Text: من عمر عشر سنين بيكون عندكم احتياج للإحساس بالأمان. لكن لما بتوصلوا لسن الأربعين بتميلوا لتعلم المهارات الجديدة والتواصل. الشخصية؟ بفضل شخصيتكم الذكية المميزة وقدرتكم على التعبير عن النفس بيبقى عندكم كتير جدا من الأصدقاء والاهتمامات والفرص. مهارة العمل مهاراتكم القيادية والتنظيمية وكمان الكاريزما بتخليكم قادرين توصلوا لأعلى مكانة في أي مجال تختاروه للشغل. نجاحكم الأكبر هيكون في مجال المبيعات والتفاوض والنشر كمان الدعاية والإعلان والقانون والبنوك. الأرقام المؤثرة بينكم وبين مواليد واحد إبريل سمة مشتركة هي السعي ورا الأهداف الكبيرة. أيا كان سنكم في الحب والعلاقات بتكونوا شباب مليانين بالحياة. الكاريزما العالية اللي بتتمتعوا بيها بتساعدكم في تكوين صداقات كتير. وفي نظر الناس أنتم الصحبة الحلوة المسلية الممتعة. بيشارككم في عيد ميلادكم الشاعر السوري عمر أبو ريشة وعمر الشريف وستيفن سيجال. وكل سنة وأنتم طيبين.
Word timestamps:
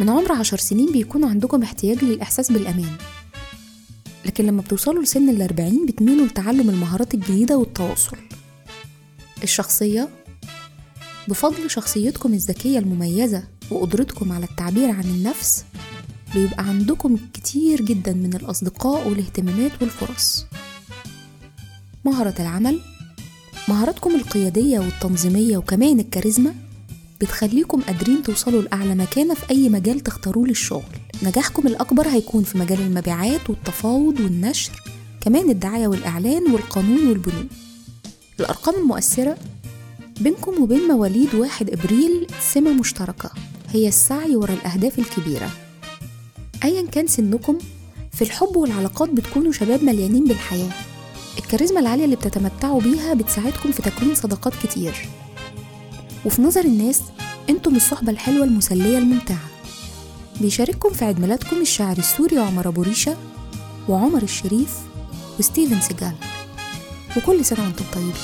من 0.00 0.08
عمر 0.08 0.32
عشر 0.32 0.56
سنين 0.56 0.92
بيكون 0.92 1.24
عندكم 1.24 1.62
احتياج 1.62 2.04
للإحساس 2.04 2.52
بالأمان. 2.52 2.96
لكن 4.26 4.46
لما 4.46 4.62
بتوصلوا 4.62 5.02
لسن 5.02 5.28
الأربعين 5.28 5.86
بتميلوا 5.86 6.26
لتعلم 6.26 6.70
المهارات 6.70 7.14
الجديدة 7.14 7.56
والتواصل. 7.58 8.16
الشخصية؟ 9.42 10.08
بفضل 11.28 11.70
شخصيتكم 11.70 12.34
الذكية 12.34 12.78
المميزة 12.78 13.44
وقدرتكم 13.70 14.32
على 14.32 14.44
التعبير 14.44 14.90
عن 14.90 15.04
النفس 15.04 15.64
بيبقى 16.34 16.64
عندكم 16.64 17.16
كتير 17.32 17.82
جدا 17.82 18.12
من 18.12 18.34
الأصدقاء 18.34 19.08
والاهتمامات 19.08 19.72
والفرص. 19.80 20.46
مهارة 22.04 22.34
العمل 22.40 22.80
مهاراتكم 23.68 24.14
القيادية 24.14 24.78
والتنظيمية 24.78 25.56
وكمان 25.58 26.00
الكاريزما 26.00 26.54
بتخليكم 27.20 27.80
قادرين 27.80 28.22
توصلوا 28.22 28.62
لأعلى 28.62 28.94
مكانة 28.94 29.34
في 29.34 29.50
أي 29.50 29.68
مجال 29.68 30.00
تختاروه 30.00 30.46
للشغل. 30.46 30.82
نجاحكم 31.22 31.66
الأكبر 31.66 32.08
هيكون 32.08 32.42
في 32.44 32.58
مجال 32.58 32.80
المبيعات 32.80 33.50
والتفاوض 33.50 34.20
والنشر 34.20 34.72
كمان 35.20 35.50
الدعاية 35.50 35.88
والإعلان 35.88 36.52
والقانون 36.52 37.08
والبنوك. 37.08 37.46
الأرقام 38.40 38.74
المؤثرة 38.74 39.36
بينكم 40.20 40.62
وبين 40.62 40.80
مواليد 40.88 41.34
واحد 41.34 41.70
إبريل 41.70 42.26
سمة 42.52 42.72
مشتركة 42.72 43.30
هي 43.68 43.88
السعي 43.88 44.36
ورا 44.36 44.52
الأهداف 44.52 44.98
الكبيرة. 44.98 45.50
أيا 46.64 46.86
كان 46.86 47.06
سنكم 47.06 47.58
في 48.12 48.22
الحب 48.22 48.56
والعلاقات 48.56 49.08
بتكونوا 49.10 49.52
شباب 49.52 49.84
مليانين 49.84 50.24
بالحياة. 50.24 50.70
الكاريزما 51.38 51.80
العالية 51.80 52.04
اللي 52.04 52.16
بتتمتعوا 52.16 52.80
بيها 52.80 53.14
بتساعدكم 53.14 53.72
في 53.72 53.82
تكوين 53.82 54.14
صداقات 54.14 54.52
كتير. 54.62 54.94
وفي 56.24 56.42
نظر 56.42 56.64
الناس 56.64 57.02
أنتم 57.50 57.76
الصحبة 57.76 58.12
الحلوة 58.12 58.44
المسلية 58.44 58.98
الممتعة. 58.98 59.48
بيشارككم 60.40 60.92
في 60.92 61.04
عيد 61.04 61.20
ميلادكم 61.20 61.60
الشاعر 61.60 61.98
السوري 61.98 62.38
عمر 62.38 62.68
أبو 62.68 62.82
ريشة 62.82 63.16
وعمر 63.88 64.22
الشريف 64.22 64.78
وستيفن 65.38 65.80
سيجال. 65.80 66.14
وكل 67.16 67.44
سنة 67.44 67.64
وأنتم 67.64 67.84
طيبين. 67.94 68.14